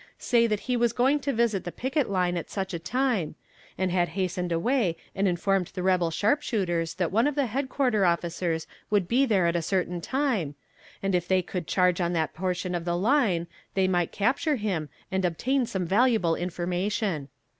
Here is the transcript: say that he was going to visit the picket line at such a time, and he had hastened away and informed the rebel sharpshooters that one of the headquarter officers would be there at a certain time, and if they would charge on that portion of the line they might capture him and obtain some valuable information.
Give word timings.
say 0.17 0.47
that 0.47 0.61
he 0.61 0.75
was 0.75 0.93
going 0.93 1.19
to 1.19 1.31
visit 1.31 1.63
the 1.63 1.71
picket 1.71 2.09
line 2.09 2.35
at 2.35 2.49
such 2.49 2.73
a 2.73 2.79
time, 2.79 3.35
and 3.77 3.91
he 3.91 3.97
had 3.97 4.09
hastened 4.17 4.51
away 4.51 4.97
and 5.13 5.27
informed 5.27 5.67
the 5.75 5.83
rebel 5.83 6.09
sharpshooters 6.09 6.95
that 6.95 7.11
one 7.11 7.27
of 7.27 7.35
the 7.35 7.45
headquarter 7.45 8.03
officers 8.03 8.65
would 8.89 9.07
be 9.07 9.27
there 9.27 9.45
at 9.45 9.55
a 9.55 9.61
certain 9.61 10.01
time, 10.01 10.55
and 11.03 11.13
if 11.13 11.27
they 11.27 11.45
would 11.53 11.67
charge 11.67 12.01
on 12.01 12.13
that 12.13 12.33
portion 12.33 12.73
of 12.73 12.83
the 12.83 12.97
line 12.97 13.45
they 13.75 13.87
might 13.87 14.11
capture 14.11 14.55
him 14.55 14.89
and 15.11 15.23
obtain 15.23 15.67
some 15.67 15.85
valuable 15.85 16.33
information. 16.35 17.27